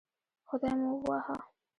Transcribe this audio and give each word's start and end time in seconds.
خدای 0.47 0.73
مو 0.79 0.91
ووهه 1.01 1.37